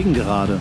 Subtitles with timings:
[0.00, 0.58] Gegengerade.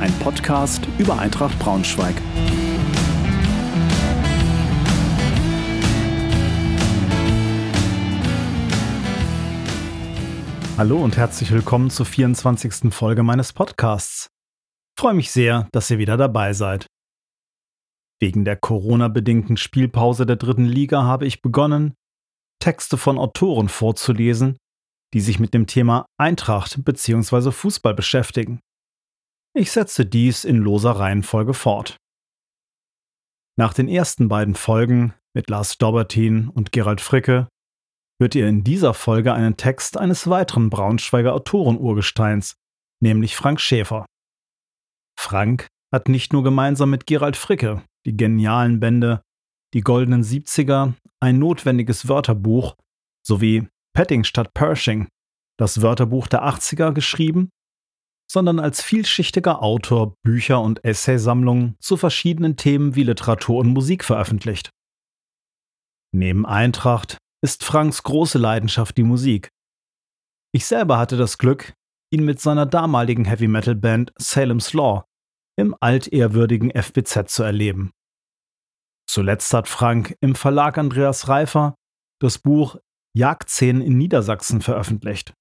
[0.00, 2.16] Ein Podcast über Eintracht Braunschweig.
[10.76, 12.92] Hallo und herzlich willkommen zur 24.
[12.92, 14.26] Folge meines Podcasts.
[14.96, 16.88] Ich freue mich sehr, dass ihr wieder dabei seid.
[18.20, 21.94] Wegen der Corona-bedingten Spielpause der dritten Liga habe ich begonnen,
[22.60, 24.58] Texte von Autoren vorzulesen,
[25.14, 27.50] die sich mit dem Thema Eintracht bzw.
[27.50, 28.60] Fußball beschäftigen.
[29.54, 31.96] Ich setze dies in loser Reihenfolge fort.
[33.56, 37.48] Nach den ersten beiden Folgen mit Lars Dobertin und Gerald Fricke
[38.20, 42.54] hört ihr in dieser Folge einen Text eines weiteren Braunschweiger Autorenurgesteins,
[43.00, 44.06] nämlich Frank Schäfer.
[45.18, 49.22] Frank hat nicht nur gemeinsam mit Gerald Fricke die genialen Bände
[49.74, 52.74] Die goldenen Siebziger, ein notwendiges Wörterbuch
[53.26, 55.08] sowie Petting statt Pershing,
[55.58, 57.50] das Wörterbuch der 80er geschrieben,
[58.30, 64.70] sondern als vielschichtiger Autor Bücher und Essaysammlungen zu verschiedenen Themen wie Literatur und Musik veröffentlicht.
[66.12, 69.50] Neben Eintracht ist Franks große Leidenschaft die Musik.
[70.52, 71.74] Ich selber hatte das Glück,
[72.10, 75.04] ihn mit seiner damaligen Heavy Metal Band Salem's Law
[75.56, 77.92] im altehrwürdigen FBZ zu erleben.
[79.08, 81.74] Zuletzt hat Frank im Verlag Andreas Reifer
[82.20, 82.76] das Buch
[83.18, 85.34] Jagdszenen in Niedersachsen veröffentlicht.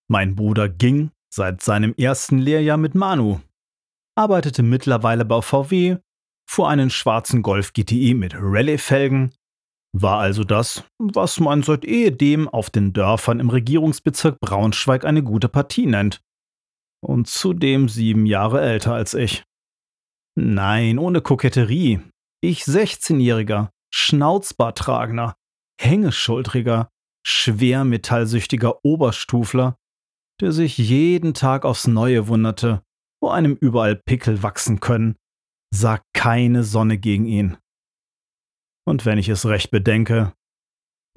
[0.09, 3.41] Mein Bruder ging seit seinem ersten Lehrjahr mit Manu,
[4.18, 5.97] arbeitete mittlerweile bei VW,
[6.50, 9.34] fuhr einen schwarzen Golf GTI mit Rallye-Felgen
[9.97, 15.47] war also das, was man seit ehedem auf den Dörfern im Regierungsbezirk Braunschweig eine gute
[15.47, 16.22] Partie nennt.
[17.02, 19.46] Und zudem sieben Jahre älter als ich.
[20.38, 22.02] Nein, ohne Koketterie.
[22.41, 25.38] Ich 16-jähriger, Schnauzbartragender,
[25.80, 26.90] hängeschultriger,
[27.25, 29.78] schwermetallsüchtiger Oberstufler,
[30.41, 32.84] der sich jeden Tag aufs Neue wunderte,
[33.22, 35.16] wo einem überall Pickel wachsen können,
[35.73, 37.58] sah keine Sonne gegen ihn.
[38.88, 40.34] Und wenn ich es recht bedenke,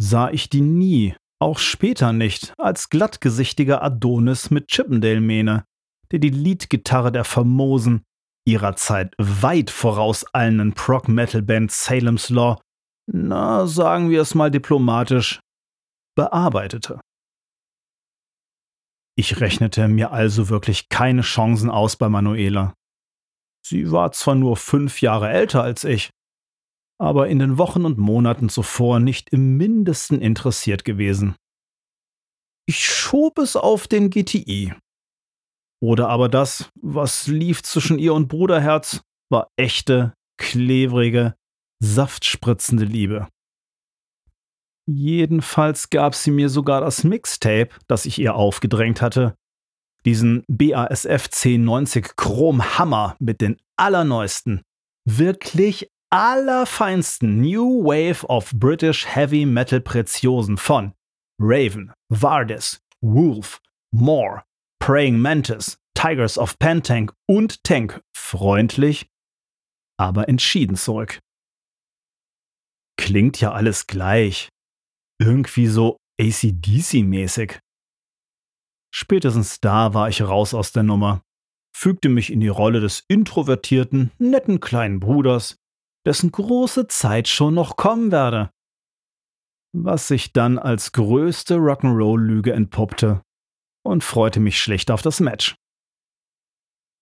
[0.01, 5.65] sah ich die nie, auch später nicht, als glattgesichtiger Adonis mit Chippendale-Mähne,
[6.11, 8.05] der die Leadgitarre der famosen,
[8.47, 12.59] ihrer Zeit weit voraus eilenden Prog-Metal-Band Salem's Law,
[13.11, 15.41] na, sagen wir es mal diplomatisch,
[16.15, 17.01] bearbeitete.
[19.17, 22.75] Ich rechnete mir also wirklich keine Chancen aus bei Manuela.
[23.67, 26.11] Sie war zwar nur fünf Jahre älter als ich,
[27.01, 31.35] aber in den Wochen und Monaten zuvor nicht im mindesten interessiert gewesen.
[32.67, 34.75] Ich schob es auf den GTI.
[35.81, 39.01] Oder aber das, was lief zwischen ihr und Bruderherz,
[39.31, 41.38] war echte, klebrige,
[41.81, 43.29] saftspritzende Liebe.
[44.87, 49.35] Jedenfalls gab sie mir sogar das Mixtape, das ich ihr aufgedrängt hatte.
[50.07, 54.63] Diesen BASF 1090 Chrom Hammer mit den allerneuesten,
[55.05, 60.95] wirklich allerfeinsten New Wave of British Heavy Metal Preziosen von
[61.39, 63.61] Raven, Vardis, Wolf,
[63.93, 64.43] Moore,
[64.81, 69.11] Praying Mantis, Tigers of Pentank und Tank freundlich,
[69.99, 71.21] aber entschieden zurück.
[72.99, 74.49] Klingt ja alles gleich.
[75.19, 77.59] Irgendwie so ACDC-mäßig.
[78.95, 81.23] Spätestens da war ich raus aus der Nummer,
[81.75, 85.57] fügte mich in die Rolle des introvertierten, netten kleinen Bruders,
[86.07, 88.51] dessen große Zeit schon noch kommen werde.
[89.77, 93.23] Was sich dann als größte Rock'n'Roll-Lüge entpuppte
[93.87, 95.55] und freute mich schlecht auf das Match.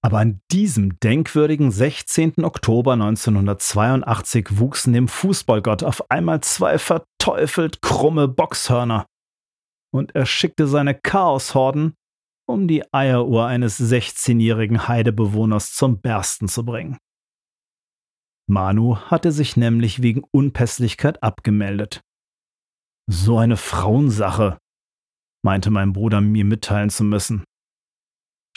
[0.06, 2.44] Aber an diesem denkwürdigen 16.
[2.44, 9.06] Oktober 1982 wuchsen dem Fußballgott auf einmal zwei verteufelt krumme Boxhörner.
[9.92, 11.96] Und er schickte seine Chaoshorden,
[12.48, 16.98] um die Eieruhr eines 16-jährigen Heidebewohners zum Bersten zu bringen.
[18.48, 22.00] Manu hatte sich nämlich wegen Unpässlichkeit abgemeldet.
[23.10, 24.58] So eine Frauensache,
[25.44, 27.42] meinte mein Bruder mir mitteilen zu müssen.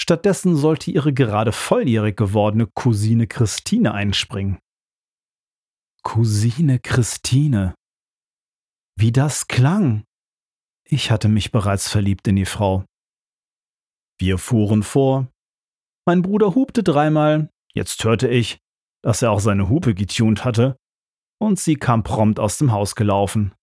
[0.01, 4.59] Stattdessen sollte ihre gerade volljährig gewordene Cousine Christine einspringen.
[6.03, 7.75] Cousine Christine.
[8.97, 10.05] Wie das klang.
[10.85, 12.85] Ich hatte mich bereits verliebt in die Frau.
[14.17, 15.27] Wir fuhren vor.
[16.05, 18.57] Mein Bruder hupte dreimal, jetzt hörte ich,
[19.03, 20.77] dass er auch seine Hupe getunt hatte,
[21.39, 23.53] und sie kam prompt aus dem Haus gelaufen.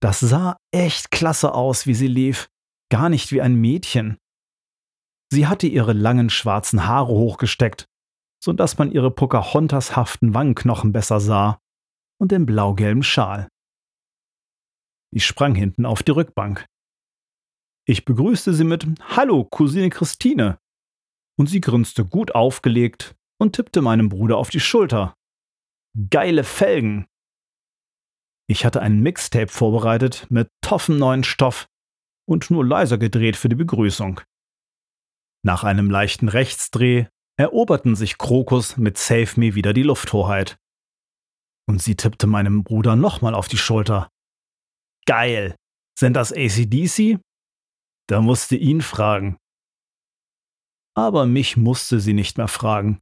[0.00, 2.48] Das sah echt klasse aus, wie sie lief,
[2.90, 4.18] gar nicht wie ein Mädchen.
[5.32, 7.86] Sie hatte ihre langen schwarzen Haare hochgesteckt,
[8.42, 11.60] so dass man ihre Pocahontas-haften Wangenknochen besser sah,
[12.20, 13.48] und den blaugelben Schal.
[15.12, 16.66] Ich sprang hinten auf die Rückbank.
[17.86, 20.58] Ich begrüßte sie mit Hallo, Cousine Christine,
[21.38, 25.14] und sie grinste gut aufgelegt und tippte meinem Bruder auf die Schulter.
[26.10, 27.06] Geile Felgen!
[28.48, 31.68] Ich hatte ein Mixtape vorbereitet mit toffem neuen Stoff
[32.28, 34.20] und nur leiser gedreht für die Begrüßung.
[35.42, 37.06] Nach einem leichten Rechtsdreh
[37.36, 40.58] eroberten sich Krokus mit Save Me wieder die Lufthoheit.
[41.66, 44.08] Und sie tippte meinem Bruder nochmal auf die Schulter.
[45.06, 45.56] Geil!
[45.98, 47.18] Sind das ACDC?
[48.08, 49.36] Da musste ihn fragen.
[50.94, 53.00] Aber mich musste sie nicht mehr fragen.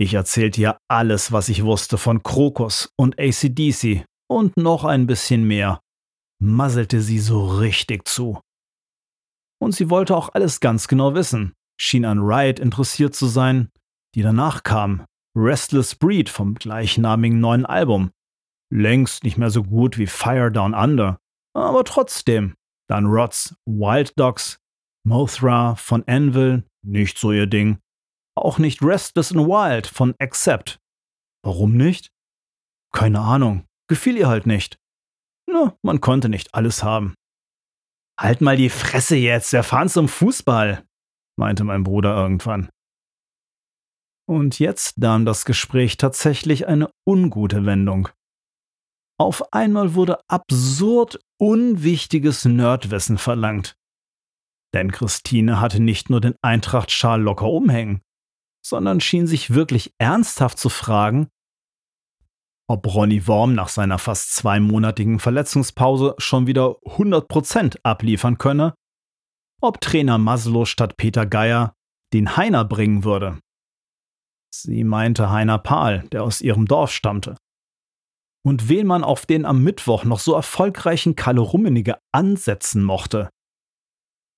[0.00, 5.46] Ich erzählte ihr alles, was ich wusste von Krokus und ACDC und noch ein bisschen
[5.46, 5.80] mehr,
[6.40, 8.40] masselte sie so richtig zu.
[9.60, 13.70] Und sie wollte auch alles ganz genau wissen, schien an Riot interessiert zu sein,
[14.14, 15.04] die danach kam,
[15.36, 18.10] Restless Breed vom gleichnamigen neuen Album.
[18.72, 21.18] Längst nicht mehr so gut wie Fire Down Under,
[21.54, 22.54] aber trotzdem.
[22.88, 24.58] Dann Rods Wild Dogs,
[25.04, 27.78] Mothra von Anvil, nicht so ihr Ding.
[28.34, 30.78] Auch nicht Restless and Wild von Accept.
[31.44, 32.10] Warum nicht?
[32.92, 33.64] Keine Ahnung.
[33.88, 34.78] Gefiel ihr halt nicht.
[35.46, 37.14] Na, man konnte nicht alles haben.
[38.18, 40.84] Halt mal die Fresse jetzt, wir fahren zum Fußball,
[41.36, 42.68] meinte mein Bruder irgendwann.
[44.28, 48.08] Und jetzt nahm das Gespräch tatsächlich eine ungute Wendung.
[49.18, 53.76] Auf einmal wurde absurd unwichtiges Nerdwissen verlangt.
[54.74, 58.02] Denn Christine hatte nicht nur den Eintrachtschal locker umhängen,
[58.64, 61.28] sondern schien sich wirklich ernsthaft zu fragen,
[62.68, 68.74] ob Ronny Worm nach seiner fast zweimonatigen Verletzungspause schon wieder 100% abliefern könne,
[69.60, 71.72] ob Trainer Maslow statt Peter Geier
[72.12, 73.40] den Heiner bringen würde.
[74.54, 77.36] Sie meinte Heiner Pahl, der aus ihrem Dorf stammte.
[78.44, 83.28] Und wen man auf den am Mittwoch noch so erfolgreichen Kalle Rummenigge ansetzen mochte.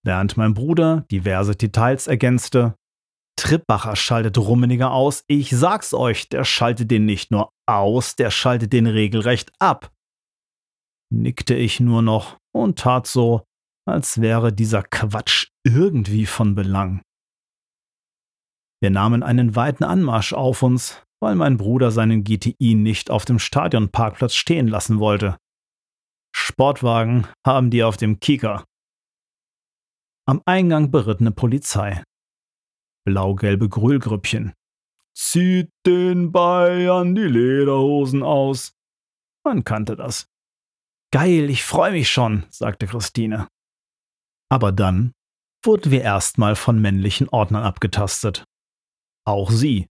[0.04, 2.74] Während mein Bruder diverse Details ergänzte,
[3.40, 5.24] Trippbacher schaltet Rummeniger aus.
[5.26, 9.90] Ich sag's euch, der schaltet den nicht nur aus, der schaltet den regelrecht ab.
[11.10, 13.46] Nickte ich nur noch und tat so,
[13.88, 17.00] als wäre dieser Quatsch irgendwie von Belang.
[18.82, 23.38] Wir nahmen einen weiten Anmarsch auf uns, weil mein Bruder seinen GTI nicht auf dem
[23.38, 25.38] Stadionparkplatz stehen lassen wollte.
[26.36, 28.66] Sportwagen haben die auf dem Kieker.
[30.26, 32.04] Am Eingang berittene Polizei
[33.04, 34.54] blau-gelbe Grüllgrüppchen.
[35.14, 38.72] Zieht den Bayern die Lederhosen aus.
[39.44, 40.26] Man kannte das.
[41.12, 43.48] Geil, ich freue mich schon, sagte Christine.
[44.48, 45.12] Aber dann
[45.64, 48.44] wurden wir erstmal von männlichen Ordnern abgetastet.
[49.26, 49.88] Auch sie.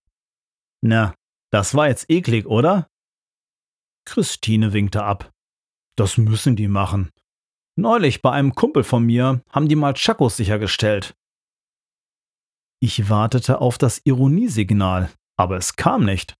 [0.83, 1.15] Na,
[1.53, 2.89] das war jetzt eklig, oder?
[4.07, 5.31] Christine winkte ab.
[5.97, 7.11] Das müssen die machen.
[7.77, 11.15] Neulich bei einem Kumpel von mir haben die mal Chakos sichergestellt.
[12.83, 16.35] Ich wartete auf das Ironiesignal, aber es kam nicht.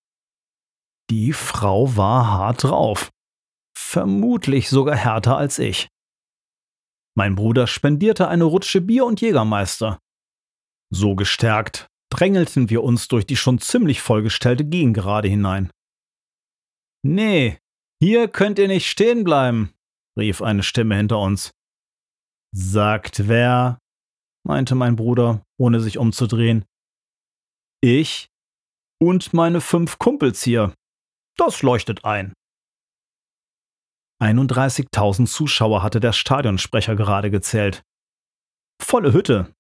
[1.11, 3.11] Die Frau war hart drauf.
[3.77, 5.89] Vermutlich sogar härter als ich.
[7.17, 9.99] Mein Bruder spendierte eine Rutsche Bier und Jägermeister.
[10.93, 15.71] So gestärkt drängelten wir uns durch die schon ziemlich vollgestellte Gegengrade hinein.
[17.03, 17.59] Nee,
[18.03, 19.73] hier könnt ihr nicht stehen bleiben,
[20.19, 21.51] rief eine Stimme hinter uns.
[22.53, 23.79] Sagt wer?
[24.47, 26.65] Meinte mein Bruder, ohne sich umzudrehen.
[27.83, 28.29] Ich
[29.01, 30.75] und meine fünf Kumpels hier.
[31.37, 32.35] Das leuchtet ein.
[34.23, 37.83] 31.000 Zuschauer hatte der Stadionsprecher gerade gezählt.
[38.83, 39.55] Volle Hütte,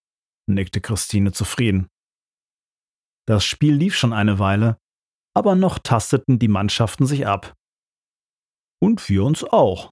[0.46, 1.88] nickte Christine zufrieden.
[3.26, 4.76] Das Spiel lief schon eine Weile,
[5.34, 7.54] aber noch tasteten die Mannschaften sich ab.
[8.82, 9.90] Und wir uns auch.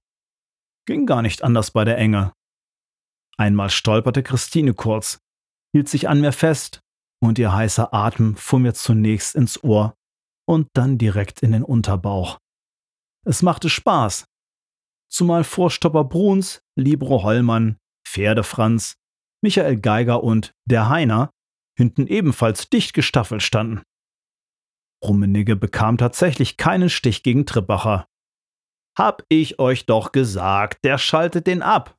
[0.85, 2.33] Ging gar nicht anders bei der Enge.
[3.39, 5.21] Einmal stolperte Christine kurz,
[5.73, 6.81] hielt sich an mir fest,
[7.21, 9.95] und ihr heißer Atem fuhr mir zunächst ins Ohr
[10.45, 12.39] und dann direkt in den Unterbauch.
[13.25, 14.25] Es machte Spaß,
[15.09, 18.95] zumal Vorstopper Bruns, Libro Hollmann, Pferdefranz,
[19.41, 21.31] Michael Geiger und der Heiner
[21.77, 23.83] hinten ebenfalls dicht gestaffelt standen.
[25.03, 28.05] Rummenigge bekam tatsächlich keinen Stich gegen Trippacher.
[28.97, 31.98] Hab ich euch doch gesagt, der schaltet den ab.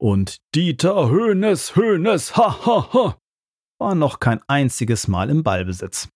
[0.00, 3.18] Und Dieter Höhnes, Höhnes, ha, ha, ha,
[3.78, 6.08] war noch kein einziges Mal im Ballbesitz.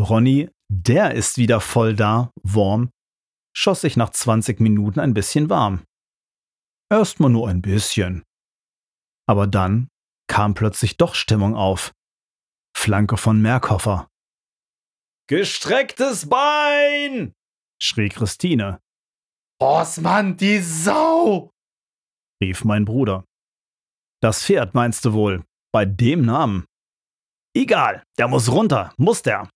[0.00, 2.90] Ronny, der ist wieder voll da, Worm,
[3.54, 5.84] schoss sich nach 20 Minuten ein bisschen warm.
[6.90, 8.22] Erstmal nur ein bisschen.
[9.28, 9.88] Aber dann
[10.28, 11.92] kam plötzlich doch Stimmung auf.
[12.74, 14.08] Flanke von Merkhofer.
[15.28, 17.34] Gestrecktes Bein!
[17.82, 18.80] schrie Christine.
[19.58, 21.50] Osman, die Sau!
[22.42, 23.24] Rief mein Bruder.
[24.22, 26.66] Das Pferd meinst du wohl, bei dem Namen?
[27.54, 29.50] Egal, der muss runter, muss der.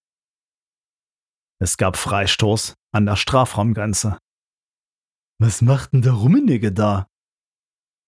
[1.61, 4.19] Es gab Freistoß an der Strafraumgrenze.
[5.39, 7.07] Was macht denn der Rummenigge da?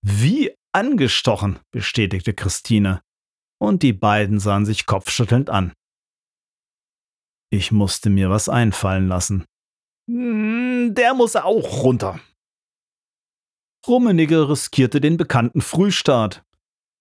[0.03, 3.03] Wie angestochen, bestätigte Christine,
[3.61, 5.73] und die beiden sahen sich kopfschüttelnd an.
[7.51, 9.45] Ich musste mir was einfallen lassen.
[10.11, 12.19] Hm, der muss auch runter.
[13.87, 16.45] Rummenigge riskierte den bekannten Frühstart,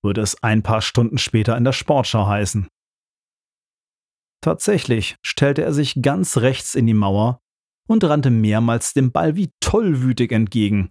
[0.03, 2.67] würde es ein paar Stunden später in der Sportschau heißen.
[4.43, 7.39] Tatsächlich stellte er sich ganz rechts in die Mauer
[7.87, 10.89] und rannte mehrmals dem Ball wie tollwütig entgegen,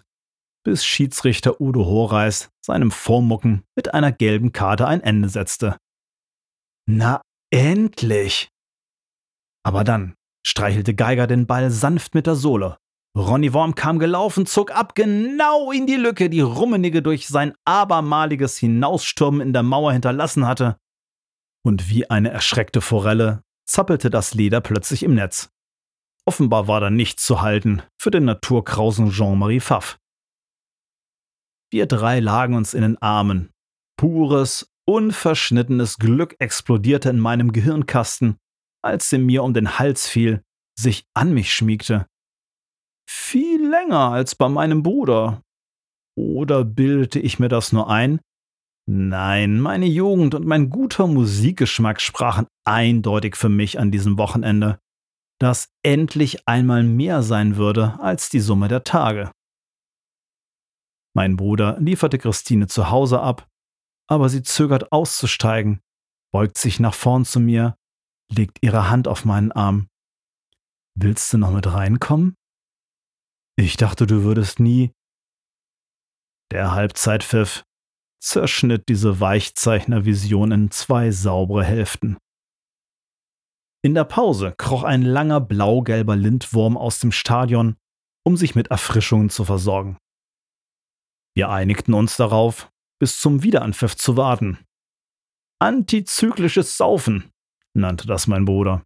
[0.65, 5.77] bis Schiedsrichter Udo Horeis seinem Vormucken mit einer gelben Karte ein Ende setzte.
[6.87, 8.49] Na endlich!
[9.65, 10.15] Aber dann
[10.47, 12.79] streichelte Geiger den Ball sanft mit der Sohle.
[13.17, 18.57] Ronny Worm kam gelaufen, zog ab genau in die Lücke, die Rummenigge durch sein abermaliges
[18.57, 20.79] Hinausstürmen in der Mauer hinterlassen hatte.
[21.65, 25.51] Und wie eine erschreckte Forelle zappelte das Leder plötzlich im Netz.
[26.25, 29.99] Offenbar war da nichts zu halten für den naturkrausen Jean-Marie Pfaff.
[31.73, 33.51] Wir drei lagen uns in den Armen.
[33.97, 38.37] Pures, unverschnittenes Glück explodierte in meinem Gehirnkasten,
[38.83, 40.43] als sie mir um den Hals fiel,
[40.79, 42.07] sich an mich schmiegte.
[43.13, 45.43] Viel länger als bei meinem Bruder.
[46.17, 48.21] Oder bildete ich mir das nur ein?
[48.89, 54.79] Nein, meine Jugend und mein guter Musikgeschmack sprachen eindeutig für mich an diesem Wochenende,
[55.41, 59.33] das endlich einmal mehr sein würde als die Summe der Tage.
[61.13, 63.49] Mein Bruder lieferte Christine zu Hause ab,
[64.09, 65.81] aber sie zögert auszusteigen,
[66.33, 67.77] beugt sich nach vorn zu mir,
[68.33, 69.89] legt ihre Hand auf meinen Arm.
[70.97, 72.37] Willst du noch mit reinkommen?
[73.57, 74.93] Ich dachte, du würdest nie.
[76.51, 77.65] Der Halbzeitpfiff
[78.21, 82.19] zerschnitt diese Weichzeichnervision in zwei saubere Hälften.
[83.83, 87.77] In der Pause kroch ein langer blau-gelber Lindwurm aus dem Stadion,
[88.25, 89.97] um sich mit Erfrischungen zu versorgen.
[91.35, 94.59] Wir einigten uns darauf, bis zum Wiederanpfiff zu warten.
[95.61, 97.31] Antizyklisches Saufen
[97.75, 98.85] nannte das mein Bruder.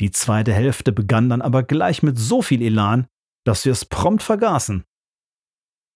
[0.00, 3.06] Die zweite Hälfte begann dann aber gleich mit so viel Elan,
[3.44, 4.84] dass wir es prompt vergaßen.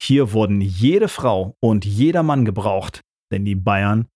[0.00, 3.02] Hier wurden jede Frau und jeder Mann gebraucht,
[3.32, 4.08] denn die Bayern,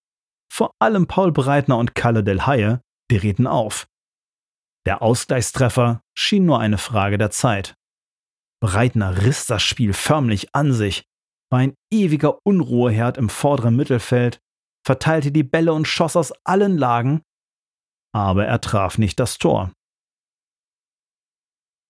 [0.53, 3.89] vor allem Paul Breitner und Kalle Del Haie, drehten auf.
[4.87, 7.75] Der Ausgleichstreffer schien nur eine Frage der Zeit.
[8.61, 11.05] Breitner riss das Spiel förmlich an sich,
[11.51, 14.41] war ein ewiger Unruheherd im vorderen Mittelfeld,
[14.87, 17.23] verteilte die Bälle und schoss aus allen Lagen,
[18.15, 19.73] aber er traf nicht das Tor.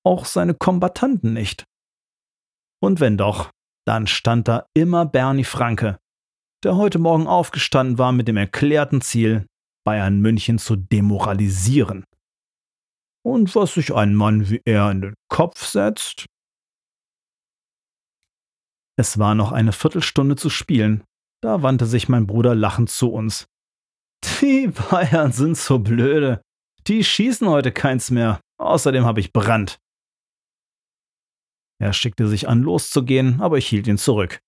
[0.05, 1.64] Auch seine Kombattanten nicht.
[2.83, 3.50] Und wenn doch,
[3.87, 5.99] dann stand da immer Bernie Franke,
[6.64, 9.47] der heute Morgen aufgestanden war mit dem erklärten Ziel,
[9.85, 12.05] Bayern München zu demoralisieren.
[13.25, 16.26] Und was sich ein Mann wie er in den Kopf setzt?
[18.97, 21.05] Es war noch eine Viertelstunde zu spielen,
[21.41, 23.47] da wandte sich mein Bruder lachend zu uns.
[24.25, 26.43] Die Bayern sind so blöde.
[26.87, 28.41] Die schießen heute keins mehr.
[28.59, 29.79] Außerdem habe ich Brand.
[31.81, 34.41] Er schickte sich an, loszugehen, aber ich hielt ihn zurück.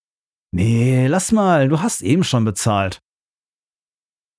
[0.52, 3.00] Nee, lass mal, du hast eben schon bezahlt.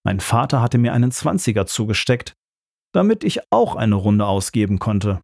[0.06, 2.36] Mein Vater hatte mir einen Zwanziger zugesteckt,
[2.94, 5.20] damit ich auch eine Runde ausgeben konnte.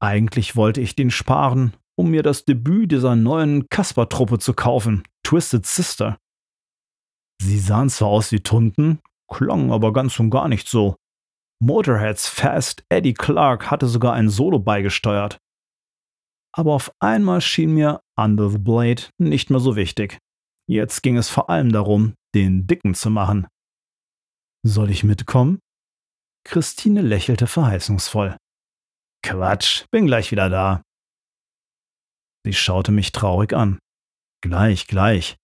[0.00, 5.66] Eigentlich wollte ich den sparen, um mir das Debüt dieser neuen Kasper-Truppe zu kaufen, Twisted
[5.66, 6.18] Sister.
[7.40, 10.96] Sie sahen zwar aus wie Tunden, klangen aber ganz und gar nicht so.
[11.60, 15.38] Motorheads Fast Eddie Clark hatte sogar ein Solo beigesteuert
[16.56, 20.18] aber auf einmal schien mir Under the Blade nicht mehr so wichtig.
[20.66, 23.46] Jetzt ging es vor allem darum, den Dicken zu machen.
[24.66, 25.58] Soll ich mitkommen?
[26.44, 28.36] Christine lächelte verheißungsvoll.
[29.22, 30.82] Quatsch, bin gleich wieder da.
[32.44, 33.78] Sie schaute mich traurig an.
[34.42, 35.36] Gleich, gleich.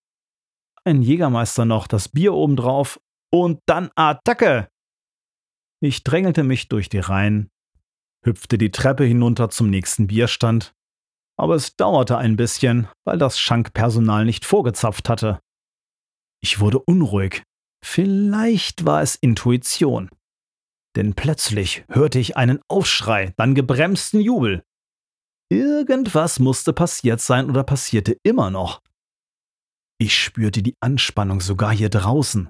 [0.85, 3.01] Ein Jägermeister noch, das Bier obendrauf
[3.33, 4.69] und dann Attacke!
[5.81, 7.51] Ich drängelte mich durch die Reihen,
[8.25, 10.75] hüpfte die Treppe hinunter zum nächsten Bierstand
[11.43, 15.41] aber es dauerte ein bisschen, weil das Schankpersonal nicht vorgezapft hatte.
[16.41, 17.43] Ich wurde unruhig.
[17.85, 20.09] Vielleicht war es Intuition.
[20.95, 24.62] Denn plötzlich hörte ich einen Aufschrei, dann gebremsten Jubel.
[25.51, 28.81] Irgendwas musste passiert sein oder passierte immer noch.
[30.02, 32.49] Ich spürte die Anspannung sogar hier draußen,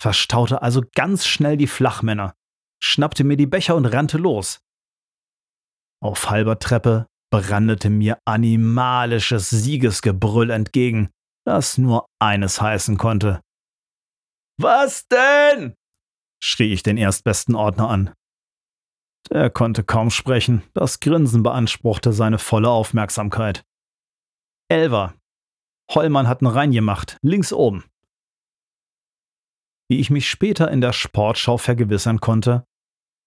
[0.00, 2.36] verstaute also ganz schnell die Flachmänner,
[2.80, 4.60] schnappte mir die Becher und rannte los.
[6.00, 11.10] Auf halber Treppe brandete mir animalisches Siegesgebrüll entgegen,
[11.44, 13.40] das nur eines heißen konnte.
[14.56, 15.74] Was denn?
[16.40, 18.14] schrie ich den erstbesten Ordner an.
[19.32, 23.64] Der konnte kaum sprechen, das Grinsen beanspruchte seine volle Aufmerksamkeit.
[24.68, 25.16] Elver.
[25.90, 27.84] Hollmann hat einen reingemacht, links oben.
[29.88, 32.64] Wie ich mich später in der Sportschau vergewissern konnte,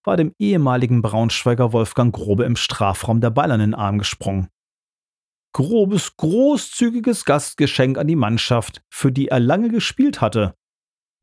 [0.03, 4.47] war dem ehemaligen Braunschweiger Wolfgang Grobe im Strafraum der Ball an den Arm gesprungen.
[5.53, 10.55] Grobes großzügiges Gastgeschenk an die Mannschaft, für die er lange gespielt hatte,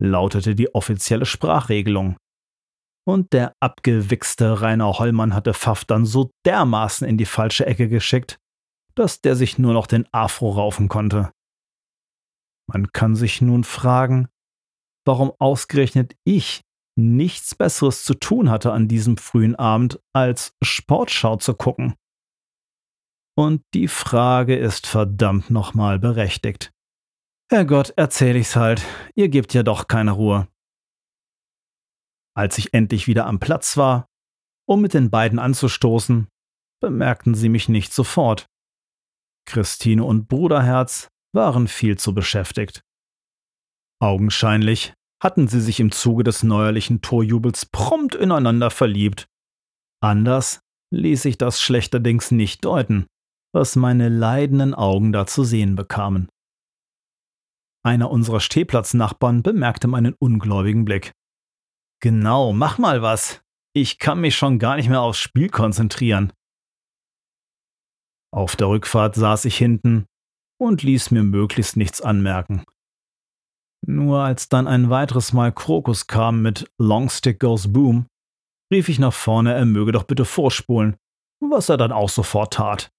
[0.01, 2.17] lautete die offizielle Sprachregelung.
[3.07, 8.39] Und der abgewichste Rainer Hollmann hatte Pfaff dann so dermaßen in die falsche Ecke geschickt,
[8.95, 11.33] dass der sich nur noch den Afro raufen konnte.
[12.67, 14.29] Man kann sich nun fragen,
[15.05, 16.63] warum ausgerechnet ich
[16.97, 21.95] nichts Besseres zu tun hatte an diesem frühen Abend, als Sportschau zu gucken.
[23.37, 26.73] Und die Frage ist verdammt nochmal berechtigt.
[27.51, 30.49] Herrgott, erzähl ich's halt, ihr gebt ja doch keine Ruhe.
[32.37, 34.09] Als ich endlich wieder am Platz war,
[34.67, 36.29] um mit den beiden anzustoßen,
[36.81, 38.47] bemerkten sie mich nicht sofort.
[39.47, 42.83] Christine und Bruderherz waren viel zu beschäftigt.
[44.01, 49.27] Augenscheinlich hatten sie sich im Zuge des neuerlichen Torjubels prompt ineinander verliebt.
[50.03, 50.61] Anders
[50.93, 53.07] ließ sich das schlechterdings nicht deuten,
[53.53, 56.29] was meine leidenden Augen da zu sehen bekamen.
[57.83, 61.13] Einer unserer Stehplatznachbarn bemerkte meinen ungläubigen Blick.
[62.01, 63.43] Genau, mach mal was.
[63.75, 66.33] Ich kann mich schon gar nicht mehr aufs Spiel konzentrieren.
[68.35, 70.07] Auf der Rückfahrt saß ich hinten
[70.59, 72.65] und ließ mir möglichst nichts anmerken.
[73.87, 78.07] Nur als dann ein weiteres Mal Krokus kam mit Longstick Goes Boom,
[78.73, 80.97] rief ich nach vorne, er möge doch bitte vorspulen,
[81.39, 82.91] was er dann auch sofort tat.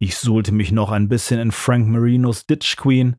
[0.00, 3.16] Ich suhlte mich noch ein bisschen in Frank Marinos Ditch Queen,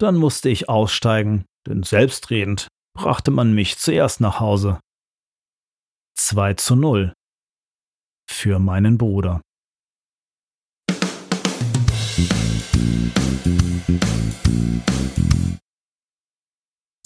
[0.00, 4.80] dann musste ich aussteigen, denn selbstredend brachte man mich zuerst nach Hause.
[6.16, 7.12] 2 zu 0
[8.30, 9.42] für meinen Bruder.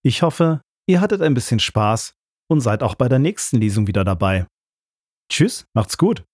[0.06, 2.14] Ich hoffe, ihr hattet ein bisschen Spaß
[2.50, 4.48] und seid auch bei der nächsten Lesung wieder dabei.
[5.32, 6.26] Tschüss, macht's gut!